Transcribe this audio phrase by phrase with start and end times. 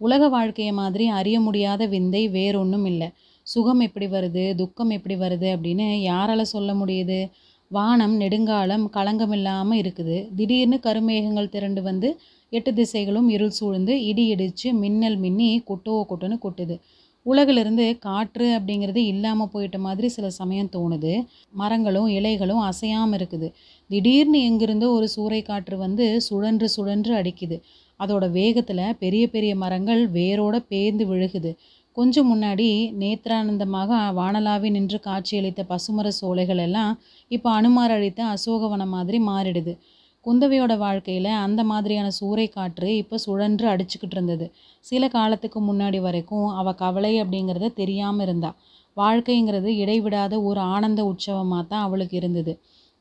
[0.00, 3.08] உலக வாழ்க்கையை மாதிரி அறிய முடியாத விந்தை வேறொன்றும் இல்லை.
[3.46, 4.44] சுகம் எப்படி வருது?
[4.54, 5.48] துக்கம் எப்படி வருது?
[5.56, 7.20] அப்படின்னு யாரால் சொல்ல முடியுது?
[7.70, 10.16] வானம் நெடுங்காலம் களங்கமில்லாமல் இருக்குது.
[10.36, 12.08] திடீர்னு கருமேகங்கள் திரண்டு வந்து
[12.52, 16.76] எட்டு திசைகளும் இருள் சூழ்ந்து இடி இடித்து மின்னல் மின்னி கொட்டோ கொட்டுன்னு கொட்டுது.
[17.26, 21.12] உலகிலிருந்து காற்று அப்படிங்கிறது இல்லாமல் போயிட்ட மாதிரி சில சமயம் தோணுது.
[21.52, 23.48] மரங்களும் இலைகளும் அசையாமல் இருக்குது.
[23.90, 27.58] திடீர்னு எங்கிருந்தோ ஒரு சூறை காற்று வந்து சுழன்று சுழன்று அடிக்குது.
[28.00, 31.52] அதோட வேகத்தில் பெரிய பெரிய மரங்கள் வேரோட பேர்ந்து விழுகுது.
[31.96, 32.66] கொஞ்சம் முன்னாடி
[33.02, 36.92] நேத்ரானந்தமாக வானலாவி நின்று காட்சியளித்த பசுமர சோலைகள் எல்லாம்
[37.30, 39.72] இப்போ அனுமார் அழித்த அசோகவனம் மாதிரி மாறிடுது.
[40.26, 44.46] குந்தவையோட வாழ்க்கையில் அந்த மாதிரியான சூறை காற்று இப்போ சுழன்று அடிச்சுக்கிட்டு இருந்தது.
[44.84, 48.56] சில காலத்துக்கு முன்னாடி வரைக்கும் அவள் கவலை அப்படிங்கிறத தெரியாமல் இருந்தாள்
[48.96, 52.52] வாழ்க்கைங்கிறது இடைவிடாத ஒரு ஆனந்த உற்சவமாக தான் அவளுக்கு இருந்தது.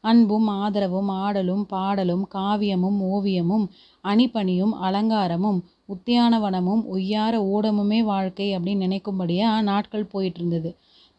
[0.07, 3.65] அன்பும் ஆதரவும் ஆடலும் பாடலும் காவியமும் ஓவியமும்
[4.03, 5.59] அணிப்பணியும் அலங்காரமும்
[5.93, 10.71] உத்தியானவனமும் ஒய்யார ஓடமுமே வாழ்க்கை அப்படின்னு நினைக்கும்படியாக நாட்கள் போயிட்டு இருந்தது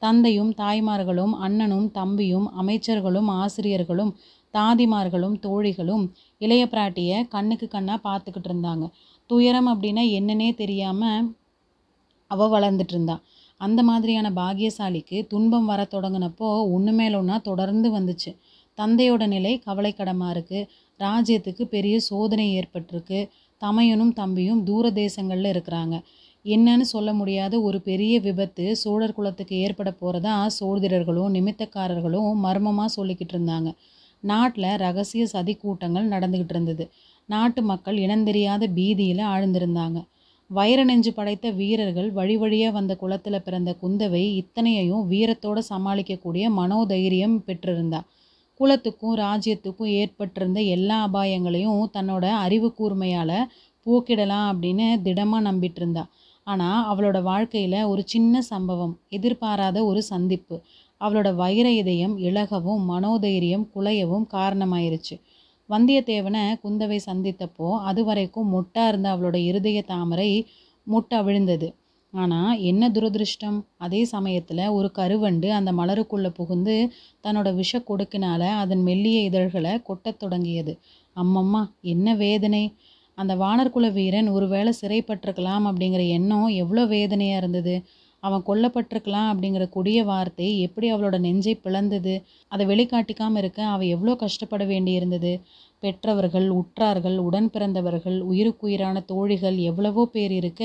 [0.02, 4.12] தந்தையும் தாய்மார்களும் அண்ணனும் தம்பியும் அமைச்சர்களும் ஆசிரியர்களும்
[4.54, 6.04] தாதிமார்களும் தோழிகளும்
[6.40, 8.84] இளைய பிராட்டியை கண்ணுக்கு கண்ணாக பார்த்துக்கிட்டு இருந்தாங்க.
[9.30, 11.26] துயரம் அப்படின்னா என்னன்னே தெரியாமல்
[12.30, 13.16] அவள் வளர்ந்துட்டு இருந்தா.
[13.60, 18.30] அந்த மாதிரியான பாகியசாலிக்கு துன்பம் வர தொடங்கினப்போ ஒன்று மேலொன்னா ஒன்றா தொடர்ந்து வந்துச்சு.
[18.80, 20.68] தந்தையோட நிலை கவலைக்கடமாக இருக்குது
[21.00, 23.20] ராஜ்யத்துக்கு பெரிய சோதனை ஏற்பட்டிருக்கு.
[23.62, 25.96] தமையனும் தம்பியும் தூர தேசங்களில் இருக்கிறாங்க.
[26.44, 33.70] என்னன்னு சொல்ல முடியாத ஒரு பெரிய விபத்து சோழர் குலத்துக்கு ஏற்பட போகிறதா சோதிடர்களும் நிமித்தக்காரர்களும் மர்மமாக சொல்லிக்கிட்டு இருந்தாங்க.
[34.24, 36.84] நாட்டில் ரகசிய சதி கூட்டங்கள் நடந்துக்கிட்டு இருந்தது.
[37.28, 39.98] நாட்டு மக்கள் இனந்தெரியாத பீதியில் ஆழ்ந்திருந்தாங்க.
[40.50, 48.00] வைர நெஞ்சு படைத்த வீரர்கள் வழி வழியாக வந்த குளத்தில் பிறந்த குந்தவை இத்தனையையும் வீரத்தோடு சமாளிக்கக்கூடிய மனோதைரியம் பெற்றிருந்தா.
[48.58, 53.38] குலத்துக்கும் ராஜ்யத்துக்கும் ஏற்பட்டிருந்த எல்லா அபாயங்களையும் தன்னோட அறிவு கூர்மையால்
[53.86, 56.04] போக்கிடலாம் அப்படின்னு திடமாக நம்பிட்டு இருந்தா
[56.46, 60.56] ஆனால் அவளோட வாழ்க்கையில் ஒரு சின்ன சம்பவம் எதிர்பாராத ஒரு சந்திப்பு.
[61.00, 65.16] அவளோட வைர இதயம் இழகவும் மனோதைரியம் குலையவும் காரணமாயிருச்சு.
[65.68, 70.30] வந்தியத்தேவனை குந்தவை சந்தித்தப்போ அது வரைக்கும் மொட்டா இருந்த அவளோட இருதய தாமரை
[70.86, 71.68] முட்டை விழுந்தது.
[72.14, 73.56] ஆனால் என்ன துரதிருஷ்டம்?
[73.76, 76.76] அதே சமயத்தில் ஒரு கருவண்டு அந்த மலருக்குள்ளே புகுந்து
[77.24, 80.72] தன்னோட விஷ கொடுக்கினால அதன் மெல்லிய இதழ்களை கொட்டத் தொடங்கியது.
[81.16, 82.64] அம்மம்மா என்ன வேதனை?
[83.18, 87.74] அந்த வானர்குல வீரன் ஒருவேளை சிறைப்பட்டிருக்கலாம் அப்படிங்கிற எண்ணம் எவ்வளோ வேதனையாக இருந்தது.
[88.22, 92.14] அவன் கொல்லப்பட்டிருக்கலாம் அப்படிங்கிற கொடிய வார்த்தை எப்படி அவளோட நெஞ்சை பிளந்தது?
[92.52, 95.32] அதை வெளிக்காட்டிக்காமல் இருக்க அவள் எவ்வளோ கஷ்டப்பட வேண்டியிருந்தது?
[95.84, 100.62] பெற்றவர்கள் உற்றார்கள் உடன் பிறந்தவர்கள் உயிருக்குயிரான தோழிகள் எவ்வளவோ பேர் இருக்க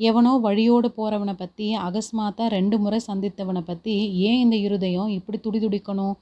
[0.00, 3.94] எவனோ வழியோடு போகிறவனை பற்றி அகஸ்மாத்தாக ரெண்டு முறை சந்தித்தவனை பற்றி
[4.28, 6.14] ஏன் இந்த இருதயம் இப்படி துடிதுடிக்கணும்?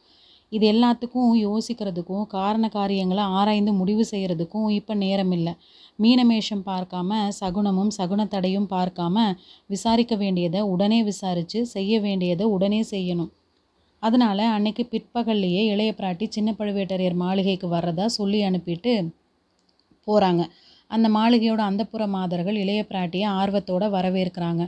[0.53, 5.53] இது எல்லாத்துக்கும் யோசிக்கிறதுக்கும் காரண காரியங்களை ஆராய்ந்து முடிவு செய்கிறதுக்கும் இப்போ நேரமில்லை.
[5.99, 9.27] மீனமேஷம் பார்க்காம சகுனமும் சகுனத்தடையும் பார்க்காம
[9.71, 13.31] விசாரிக்க வேண்டியதை உடனே விசாரித்து செய்ய வேண்டியதை உடனே செய்யணும்.
[14.03, 18.93] அதனால் அன்னைக்கு பிற்பகல்லையே இளைய பிராட்டி சின்ன பழுவேட்டரையர் மாளிகைக்கு வர்றதா சொல்லி அனுப்பிட்டு
[20.07, 20.43] போகிறாங்க
[20.91, 24.63] அந்த மாளிகையோட அந்தப்புற மாதர்கள் இளைய பிராட்டியை ஆர்வத்தோடு வரவேற்கிறாங்க.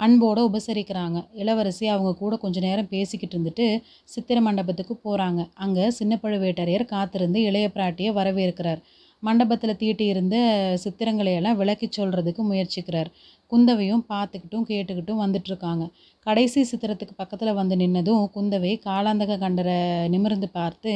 [0.00, 1.18] அன்போடு உபசரிக்கிறாங்க.
[1.34, 3.66] இளவரசி அவங்க கூட கொஞ்ச நேரம் பேசிக்கிட்டு இருந்துட்டு
[4.08, 8.80] சித்திர மண்டபத்துக்கு போகிறாங்க அங்கே சின்ன பழுவேட்டரையர் காத்திருந்து இளைய பிராட்டியை வரவேற்கிறார்.
[9.22, 10.36] மண்டபத்தில் தீட்டி இருந்த
[10.84, 13.10] சித்திரங்களையெல்லாம் விளக்கி சொல்கிறதுக்கு முயற்சிக்கிறார்.
[13.52, 15.84] குந்தவையும் பார்த்துக்கிட்டும் கேட்டுக்கிட்டும் வந்துட்டுருக்காங்க
[16.26, 19.78] கடைசி சித்திரத்துக்கு பக்கத்தில் வந்து நின்னதும் குந்தவை காலாந்தக கண்டரை
[20.14, 20.92] நிமிர்ந்து பார்த்து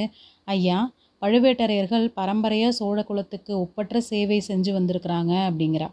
[0.48, 0.78] ஐயா
[1.22, 5.88] பழுவேட்டரையர்கள் பரம்பரையாக சோழ குலத்துக்கு ஒப்பற்ற சேவை செஞ்சு வந்திருக்கிறாங்க அப்படிங்கிறா.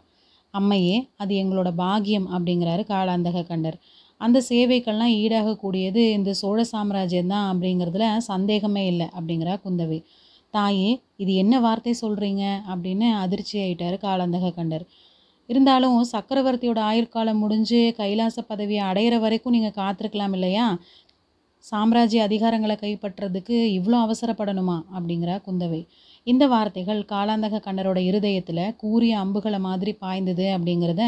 [0.54, 3.78] அம்மையே அது எங்களோட பாகியம் அப்படிங்கிறாரு காலாந்தக கண்டர்.
[4.20, 9.98] அந்த சேவைக்கெல்லாம் ஈடாகக்கூடியது இந்த சோழ சாம்ராஜ்யம் தான் அப்படிங்கிறதுல சந்தேகமே இல்லை அப்படிங்கிறா குந்தவை.
[10.56, 10.90] தாயே
[11.22, 14.84] இது என்ன வார்த்தை சொல்கிறீங்க அப்படின்னு அதிர்ச்சி ஆயிட்டார் காலந்தக கண்டர்.
[15.48, 20.66] இருந்தாலும் சக்கரவர்த்தியோட ஆயுட்காலம் முடிஞ்சு கைலாச பதவியை அடையிற வரைக்கும் நீங்கள் காத்திருக்கலாம் இல்லையா?
[21.64, 24.78] சாம்ராஜ்ய அதிகாரங்களை கைப்பற்றுறதுக்கு இவ்வளோ அவசரப்படணுமா?
[24.96, 25.80] அப்படிங்கிறா குந்தவை.
[26.26, 31.02] இந்த வார்த்தைகள் காலாந்தக கண்டரோட இருதயத்தில் கூறிய அம்புகளை மாதிரி பாய்ந்தது அப்படிங்கிறத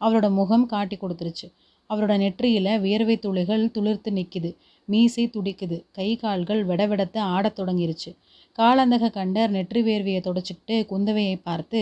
[0.00, 1.48] அவரோட முகம் காட்டி கொடுத்துருச்சு.
[1.90, 4.50] அவரோட நெற்றியில் வியர்வை துளிகள் துளிர்த்து நிற்கிது
[4.88, 5.76] மீசை துடிக்குது.
[5.92, 8.10] கை கால்கள் விடவிடத்து ஆடத் தொடங்கிருச்சு.
[8.58, 11.80] காலாந்தக கண்டர் நெற்றி வேர்வையை தொடச்சிக்கிட்டு குந்தவையை பார்த்து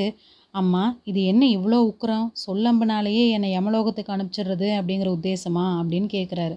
[0.54, 2.26] அம்மா இது என்ன இவ்வளோ உக்கரம்?
[2.44, 5.64] சொல்லம்புனாலேயே என்னை யமலோகத்துக்கு அனுப்பிச்சிடுறது அப்படிங்கிற உத்தேசமா?
[5.80, 6.56] அப்படின்னு கேட்குறாரு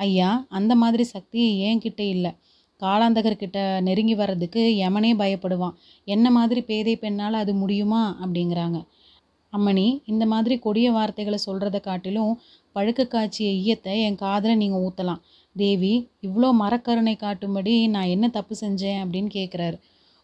[0.00, 2.32] ஐயா அந்த மாதிரி சக்தி ஏன்கிட்ட இல்லை.
[2.82, 5.76] காலாந்தகர்கிட்ட நெருங்கி வர்றதுக்கு யமனே பயப்படுவான்.
[6.08, 8.02] என்ன மாதிரி பேதை பெண்ணால் அது முடியுமா?
[8.24, 8.78] அப்படிங்கிறாங்க.
[9.52, 12.32] அம்மணி இந்த மாதிரி கொடிய வார்த்தைகளை சொல்கிறத காட்டிலும்
[12.76, 15.20] பழுக்க காய்ச்சிய ஈயத்தை என் காதில் நீங்கள் ஊற்றலாம்
[15.56, 15.92] தேவி
[16.22, 18.98] இவ்வளோ மரக்கருணை காட்டும்படி நான் என்ன தப்பு செஞ்சேன்?
[19.02, 19.76] அப்படின்னு கேட்குறாரு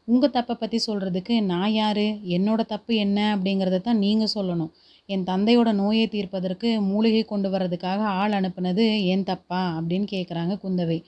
[0.09, 2.07] உங்கள் தப்பை பற்றி சொல்கிறதுக்கு நான் யார்?
[2.37, 3.19] என்னோடய தப்பு என்ன?
[3.37, 4.73] அப்படிங்கிறத தான் நீங்கள் சொல்லணும்.
[5.09, 9.63] என் தந்தையோட நோயை தீர்ப்பதற்கு மூலிகை கொண்டு வர்றதுக்காக ஆள் அனுப்புனது என் தப்பா?
[9.79, 10.99] அப்படின்னு கேட்குறாங்க குந்தவை.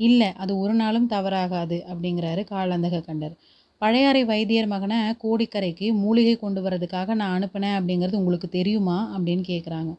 [0.00, 3.34] இல்லை அது ஒரு நாளும் தவறாகாது அப்படிங்கிறாரு காலந்தக கண்டர்.
[3.82, 8.98] பழையாறை வைத்தியர் மகனை கோடிக்கரைக்கு மூலிகை கொண்டு வர்றதுக்காக நான் அனுப்பினேன் அப்படிங்கிறது உங்களுக்கு தெரியுமா?
[9.16, 9.92] அப்படின்னு கேட்குறாங்க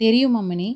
[0.00, 0.68] தெரியும் அம்மனி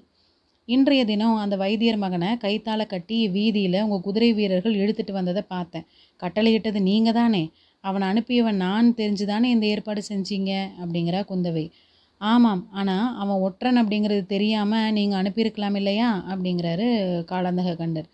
[0.75, 5.87] இன்றைய தினம் அந்த வைத்தியர் மகனை கைத்தால கட்டி வீதியில் உங்கள் குதிரை வீரர்கள் இழுத்துட்டு வந்ததை பார்த்தேன்.
[6.23, 7.43] கட்டளையிட்டது நீங்கள் தானே.
[7.85, 11.65] அவனை அனுப்பியவன் நான் தெரிஞ்சு தானே இந்த ஏற்பாடு செஞ்சீங்க அப்படிங்கிறா குந்தவை.
[12.21, 16.11] ஆமாம் ஆனால் அவன் ஒற்றன் அப்படிங்கிறது தெரியாமல் நீங்கள் அனுப்பியிருக்கலாம் இல்லையா?
[16.31, 16.87] அப்படிங்கிறாரு
[17.33, 18.09] காலந்தக கண்டர்.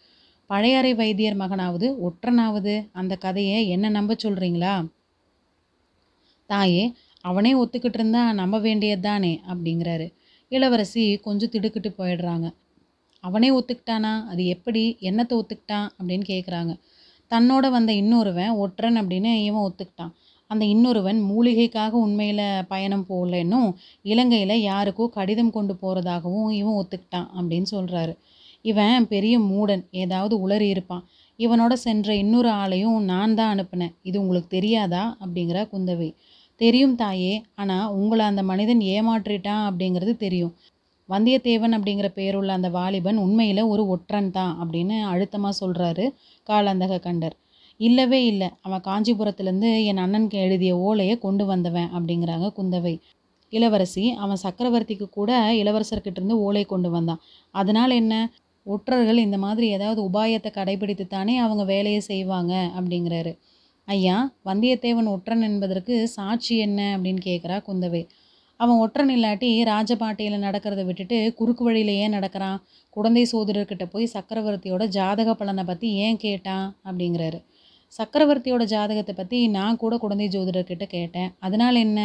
[0.51, 4.75] பழையாறை வைத்தியர் மகனாவது ஒற்றனாவது அந்த கதையை என்ன நம்ப சொல்கிறீங்களா
[6.51, 6.85] தாயே
[7.25, 10.07] அவனே ஒத்துக்கிட்டு இருந்தா நம்ப வேண்டியது தானே அப்படிங்கிறாரு.
[10.53, 12.47] இளவரசி கொஞ்சம் திடுக்கிட்டு போயிடுறாங்க.
[13.25, 14.13] அவனே ஒத்துக்கிட்டானா?
[14.27, 14.97] அது எப்படி?
[15.01, 15.89] என்னத்தை ஒத்துக்கிட்டான்?
[15.99, 16.73] அப்படின்னு கேட்குறாங்க
[17.31, 20.13] தன்னோட வந்த இன்னொருவன் ஒற்றன் அப்படின்னு இவன் ஒத்துக்கிட்டான்.
[20.51, 23.69] அந்த இன்னொருவன் மூலிகைக்காக உண்மையில் பயணம் போகலன்னும்
[24.03, 28.15] இலங்கையில் யாருக்கோ கடிதம் கொண்டு போகிறதாகவும் இவன் ஒத்துக்கிட்டான் அப்படின்னு சொல்கிறாரு
[28.65, 31.05] இவன் பெரிய மூடன் ஏதாவது உளறி இருப்பான்.
[31.39, 33.95] இவனோட சென்ற இன்னொரு ஆளையும் நான் தான் அனுப்பினேன்.
[34.03, 35.17] இது உங்களுக்கு தெரியாதா?
[35.21, 36.09] அப்படிங்கிற குந்தவை.
[36.61, 37.35] தெரியும் தாயே.
[37.55, 40.55] ஆனால் உங்களை அந்த மனிதன் ஏமாற்றிட்டான் அப்படிங்கிறது தெரியும்.
[41.09, 46.05] வந்தியத்தேவன் அப்படிங்கிற பேருள்ள அந்த வாலிபன் உண்மையில் ஒரு ஒற்றன் தான் அப்படின்னு அழுத்தமாக சொல்கிறாரு
[46.47, 47.37] காலாந்தக கண்டர்.
[47.81, 48.49] இல்லவே இல்லை.
[48.63, 52.95] அவன் காஞ்சிபுரத்துலேருந்து என் அண்ணனுக்கு எழுதிய ஓலையை கொண்டு வந்தவன் அப்படிங்கிறாங்க குந்தவை.
[53.53, 55.31] இளவரசி அவன் சக்கரவர்த்திக்கு கூட
[55.63, 57.21] இளவரசர்கிட்ட இருந்து ஓலை கொண்டு வந்தான்.
[57.55, 58.15] அதனால் என்ன?
[58.67, 63.33] ஒற்றர்கள் இந்த மாதிரி ஏதாவது உபாயத்தை கடைபிடித்து தானே அவங்க வேலையை செய்வாங்க அப்படிங்கிறாரு.
[63.89, 66.81] ஐயா வந்தியத்தேவன் ஒற்றன் என்பதற்கு சாட்சி என்ன?
[66.97, 68.03] அப்படின்னு கேட்குறா குந்தவை.
[68.61, 72.59] அவன் ஒற்றன் இல்லாட்டி ராஜபாட்டையில் நடக்கிறத விட்டுட்டு குறுக்கு வழியில் ஏன் நடக்கிறான்.
[72.97, 77.39] குழந்தை சோதரர்கிட்ட போய் சக்கரவர்த்தியோட ஜாதக பலனை பற்றி ஏன் கேட்டான் அப்படிங்கிறாரு.
[77.99, 81.31] சக்கரவர்த்தியோட ஜாதகத்தை பற்றி நான் கூட குழந்தை ஜோதிடர்கிட்ட கேட்டேன்.
[81.39, 82.01] அதனால் என்ன?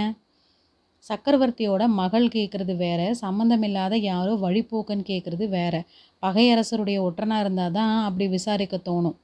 [1.09, 5.75] சக்கரவர்த்தியோட மகள் கேட்குறது வேற சம்மந்தமில்லாத யாரோ வழிப்போக்கன் கேட்குறது வேற.
[6.23, 9.17] பகையரசருடைய ஒற்றனாக இருந்தால் தான் அப்படி விசாரிக்க தோணும்.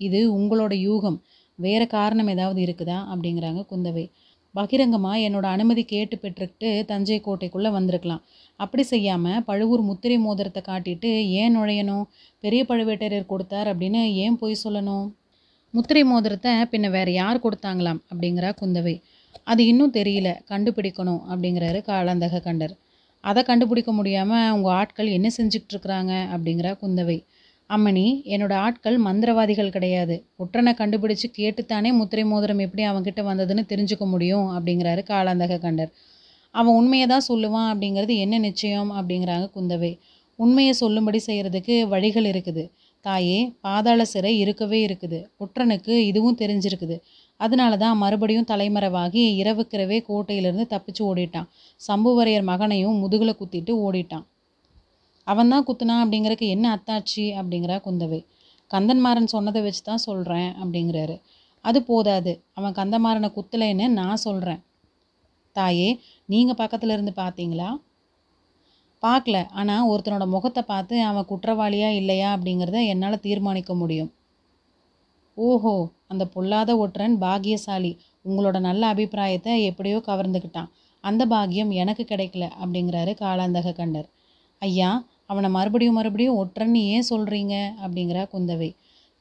[0.00, 1.18] இது உங்களோட யூகம்.
[1.58, 2.98] வேறு காரணம் ஏதாவது இருக்குதா?
[3.12, 4.10] அப்படிங்கிறாங்க குந்தவை.
[4.54, 8.22] பகிரங்கமாக என்னோட அனுமதி கேட்டு பெற்றுக்கிட்டு தஞ்சை கோட்டைக்குள்ளே வந்திருக்கலாம்.
[8.60, 11.10] அப்படி செய்யாமல் பழுவூர் முத்திரை மோதிரத்தை காட்டிட்டு
[11.40, 12.04] ஏன் நுழையணும்?
[12.40, 15.06] பெரிய பழுவேட்டரையர் கொடுத்தார் அப்படின்னு ஏன் போய் சொல்லணும்?
[15.74, 18.00] முத்திரை மோதிரத்தை பின்ன வேற யார் கொடுத்தாங்களாம்?
[18.10, 18.96] அப்படிங்கிறா குந்தவை.
[19.44, 20.28] அது இன்னும் தெரியல.
[20.48, 22.74] கண்டுபிடிக்கணும் அப்படிங்கிறாரு காலாந்தக கண்டர்.
[23.24, 26.12] அதை கண்டுபிடிக்க முடியாமல் உங்கள் ஆட்கள் என்ன செஞ்சுக்கிட்டு இருக்கிறாங்க?
[26.34, 27.18] அப்படிங்கிறா குந்தவை.
[27.70, 28.04] அம்மணி
[28.34, 30.16] என்னோட ஆட்கள் மந்திரவாதிகள் கிடையாது.
[30.42, 35.90] ஒற்றனை கண்டுபிடிச்சு கேட்டுத்தானே முத்திரை மோதிரம் எப்படி அவன்கிட்ட வந்ததுன்னு தெரிஞ்சுக்க முடியும் அப்படிங்கிறாரு காலாந்தக கண்டர்
[36.54, 39.90] அவன் உண்மையை தான் சொல்லுவான் அப்படிங்கிறது என்ன நிச்சயம் அப்படிங்கிறாங்க குந்தவை.
[40.38, 42.64] உண்மையை சொல்லும்படி செய்கிறதுக்கு வழிகள் இருக்குது.
[43.04, 45.18] தாயே பாதாள சிறை இருக்கவே இருக்குது.
[45.44, 46.96] ஒற்றனுக்கு இதுவும் தெரிஞ்சிருக்குது.
[47.40, 51.48] அதனால தான் மறுபடியும் தலைமறைவாகி இரவுக்கிரவே கோட்டையிலிருந்து தப்பிச்சு ஓடிட்டான்.
[51.80, 54.26] சம்புவரையர் மகனையும் முதுகில் குத்திட்டு ஓடிட்டான்.
[55.26, 58.20] அவன் தான் குத்துனான் அப்படிங்கிறதுக்கு என்ன அத்தாட்சி அப்படிங்கிறா குந்தவை.
[58.70, 61.16] கந்தன்மாறன் சொன்னதை வச்சு தான் சொல்கிறேன் அப்படிங்கிறாரு.
[61.64, 62.32] அது போதாது.
[62.58, 64.62] அவன் கந்தமாறனை குத்தலைன்னு நான் சொல்கிறேன்
[65.56, 65.88] தாயே
[66.28, 67.68] நீங்கள் பக்கத்தில் இருந்து பார்த்தீங்களா
[69.02, 74.10] பார்க்கல ஆனால் ஒருத்தனோட முகத்தை பார்த்து அவன் குற்றவாளியா இல்லையா அப்படிங்கிறத என்னால் தீர்மானிக்க முடியும்.
[75.38, 75.74] ஓஹோ
[76.12, 77.92] அந்த பொல்லாத ஒற்றன் பாக்கியசாலி.
[78.24, 80.70] உங்களோட நல்ல அபிப்பிராயத்தை எப்படியோ கவர்ந்துக்கிட்டான்
[81.04, 84.08] அந்த பாக்கியம் எனக்கு கிடைக்கல அப்படிங்கிறாரு காலாந்தக கண்டர்.
[84.62, 84.90] ஐயா
[85.30, 87.54] அவனை மறுபடியும் மறுபடியும் ஒற்றன்னு ஏன் சொல்கிறீங்க
[87.84, 88.70] அப்படிங்கிறா குந்தவை.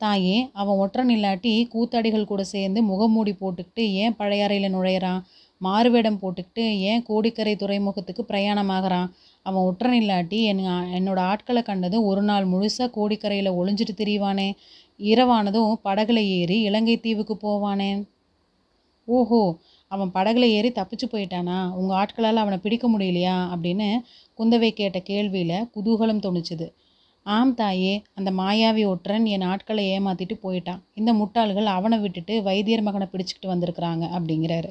[0.01, 5.21] தாயே அவன் ஒற்றன் இல்லாட்டி கூத்தாடிகள் கூட சேர்ந்து முகமூடி போட்டுக்கிட்டு ஏன் பழையாறையில் நுழையிறான்?
[5.61, 9.07] மாறுவேடம் போட்டுக்கிட்டு ஏன் கோடிக்கரை துறைமுகத்துக்கு பிரயாணமாகறான்?
[9.45, 10.61] அவன் ஒற்றன் இல்லாட்டி என்
[10.97, 14.49] என்னோட ஆட்களை கண்டதும் ஒரு நாள் முழுசாக கோடிக்கரையில் ஒளிஞ்சிட்டு திரிவானே
[14.99, 17.91] இரவானதும் படகுல ஏறி இலங்கை தீவுக்கு போவானே.
[19.07, 19.41] ஓஹோ
[19.87, 21.57] அவன் படகுல ஏறி தப்பிச்சு போயிட்டானா?
[21.71, 23.35] உங்கள் ஆட்களால் அவனை பிடிக்க முடியலையா?
[23.53, 23.87] அப்படின்னு
[24.39, 26.67] குந்தவை கேட்ட கேள்வியில் குதூகலம் தோணுச்சுது.
[27.25, 30.81] ஆம் தாயே அந்த மாயாவி ஒற்றன் என் ஆட்களை ஏமாத்திட்டு போயிட்டான்.
[30.93, 34.69] இந்த முட்டாள்கள் அவனை விட்டுட்டு வைத்தியர் மகனை பிடிச்சிக்கிட்டு வந்திருக்கிறாங்க அப்படிங்கிறாரு.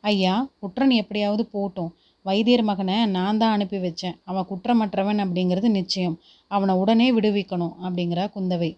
[0.00, 1.90] ஐயா ஒற்றன் எப்படியாவது போட்டும்.
[2.22, 4.16] வைத்தியர் மகனை நான் தான் அனுப்பி வச்சேன்.
[4.24, 6.16] அவன் குற்றமற்றவன் அப்படிங்கிறது நிச்சயம்.
[6.48, 8.70] அவனை உடனே விடுவிக்கணும் அப்படிங்கிறா குந்தவை.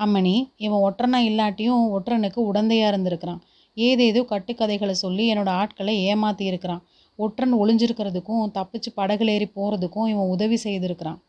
[0.00, 3.42] அம்மணி இவன் ஒற்றனா இல்லாட்டியும் ஒற்றனுக்கு உடந்தையாக இருந்திருக்கிறான்.
[3.76, 6.82] ஏதேதோ கட்டுக்கதைகளை சொல்லி என்னோடய ஆட்களை ஏமாத்தி இருக்கிறான்
[7.18, 11.20] ஒற்றன் ஒளிஞ்சிருக்கிறதுக்கும் தப்பிச்சு படகுலேறி போகிறதுக்கும் இவன் உதவி செய்திருக்கிறான்.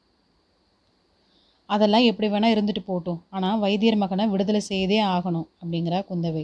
[1.69, 6.43] அதெல்லாம் எப்படி வேணால் இருந்துட்டு போகட்டும் ஆனால் வைத்தியர் மகனை விடுதலை செய்தே ஆகணும் அப்படிங்கிறா குந்தவை.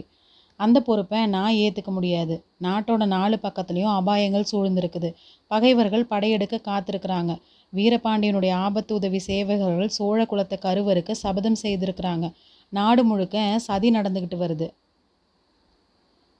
[0.60, 2.34] அந்த பொறுப்பை நான் ஏற்றுக்க முடியாது.
[2.62, 5.10] நாட்டோட நாலு பக்கத்துலேயும் அபாயங்கள் சூழ்ந்திருக்குது.
[5.46, 7.34] பகைவர்கள் படையெடுக்க காத்திருக்கிறாங்க.
[7.72, 12.28] வீரபாண்டியனுடைய ஆபத்து உதவி சேவகர்கள் சோழ குலத்தை கருவருக்கு சபதம் செய்திருக்கிறாங்க.
[12.72, 14.68] நாடு முழுக்க சதி நடந்துக்கிட்டு வருது.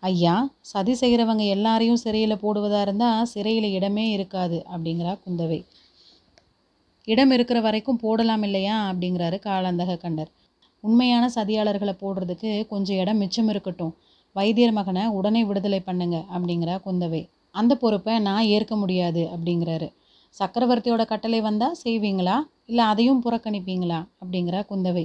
[0.03, 5.59] ஐயா சதி செய்கிறவங்க எல்லாரையும் சிறையில் போடுவதாக இருந்தால் சிறையில் இடமே இருக்காது அப்படிங்கிறா குந்தவை.
[7.09, 10.31] இடம் இருக்கிற வரைக்கும் போடலாம் இல்லையா அப்படிங்கிறாரு காலாந்தக கண்டர்.
[10.85, 13.93] உண்மையான சதியாளர்களை போடுறதுக்கு கொஞ்சம் இடம் மிச்சம் இருக்கட்டும்.
[14.37, 17.23] வைத்தியர் மகனை உடனே விடுதலை பண்ணுங்க அப்படிங்கிறா குந்தவை.
[17.55, 19.89] அந்த பொறுப்பை நான் ஏற்க முடியாது அப்படிங்கிறாரு.
[20.41, 25.05] சக்கரவர்த்தியோட கட்டளை வந்தால் செய்வீங்களா இல்லை அதையும் புறக்கணிப்பீங்களா அப்படிங்கிறா குந்தவை.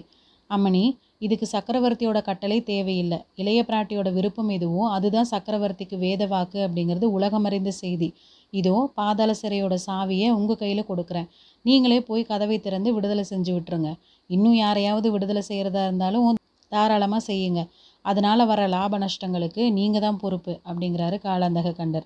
[0.50, 0.84] அம்மணி
[1.26, 3.20] இதுக்கு சக்கரவர்த்தியோட கட்டளை தேவையில்லை.
[3.42, 8.10] இளைய பிராட்டியோட விருப்பம் எதுவோ அதுதான் சக்கரவர்த்திக்கு வேத வாக்கு அப்படிங்கிறது உலகமறிந்த செய்தி.
[8.54, 11.30] இதோ பாதாள சிறையோட சாவியை உங்கள் கையில் கொடுக்குறேன்.
[11.66, 13.92] நீங்களே போய் கதவை திறந்து விடுதலை செஞ்சு விட்டுருங்க.
[14.30, 16.40] இன்னும் யாரையாவது விடுதலை செய்கிறதா இருந்தாலும்
[16.72, 17.62] தாராளமாக செய்யுங்க.
[18.06, 22.06] அதனால் வர லாப நஷ்டங்களுக்கு நீங்கள் தான் பொறுப்பு அப்படிங்கிறாரு காலாந்தக கண்டர்.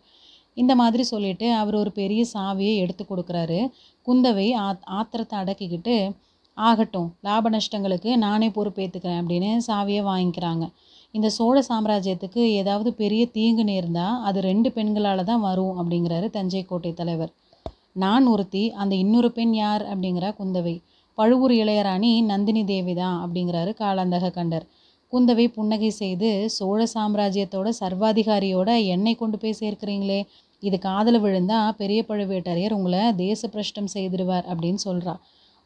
[0.58, 3.60] இந்த மாதிரி சொல்லிட்டு அவர் ஒரு பெரிய சாவியை எடுத்து கொடுக்குறாரு.
[4.08, 5.96] குந்தவை ஆத் ஆத்திரத்தை அடக்கிக்கிட்டு
[6.68, 10.66] ஆகட்டும் லாப நஷ்டங்களுக்கு நானே பொறுப்பேற்றுக்கிறேன் அப்படின்னு சாவியை வாங்கிக்கிறாங்க.
[11.14, 16.92] இந்த சோழ சாம்ராஜ்யத்துக்கு ஏதாவது பெரிய தீங்கு நேர்ந்தால் அது ரெண்டு பெண்களால் தான் வரும் அப்படிங்கிறாரு தஞ்சை கோட்டை
[16.94, 17.32] தலைவர்.
[18.04, 20.76] நான் ஒருத்தி அந்த இன்னொரு பெண் யார் அப்படிங்கிறா குந்தவை.
[21.18, 24.68] பழுவூர் இளையராணி நந்தினி தேவி தான் அப்படிங்கிறாரு காலாந்தக கண்டர்.
[25.14, 30.20] குந்தவை புன்னகை செய்து சோழ சாம்ராஜ்யத்தோட சர்வாதிகாரியோட என்னை கொண்டு போய் சேர்க்குறீங்களே
[30.64, 35.14] இது காதில் விழுந்தா பெரிய பழுவேட்டரையர் உங்களை தேச பிரஷ்டம் செய்திருவார் அப்படின்னு சொல்கிறா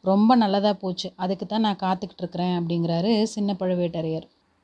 [0.04, 1.08] ரொம்ப நல்லதாக போச்சு.
[1.16, 4.26] அதுக்கு தான் நான் காத்துக்கிட்டு இருக்கிறேன் அப்படிங்கிறாரு சின்ன பழுவேட்டரையர்